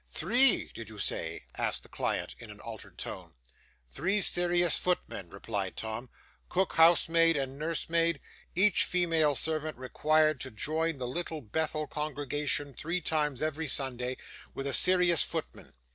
'Three? 0.07 0.71
did 0.73 0.89
you 0.89 0.97
say?' 0.97 1.43
asked 1.59 1.83
the 1.83 1.87
client 1.87 2.35
in 2.39 2.49
an 2.49 2.59
altered 2.59 2.97
tone. 2.97 3.35
'Three 3.91 4.19
serious 4.19 4.75
footmen,' 4.75 5.29
replied 5.29 5.77
Tom. 5.77 6.09
'"Cook, 6.49 6.73
housemaid, 6.73 7.37
and 7.37 7.59
nursemaid; 7.59 8.19
each 8.55 8.83
female 8.85 9.35
servant 9.35 9.77
required 9.77 10.39
to 10.41 10.49
join 10.49 10.97
the 10.97 11.07
Little 11.07 11.41
Bethel 11.41 11.85
Congregation 11.85 12.73
three 12.73 12.99
times 12.99 13.43
every 13.43 13.67
Sunday 13.67 14.17
with 14.55 14.65
a 14.65 14.73
serious 14.73 15.21
footman. 15.23 15.75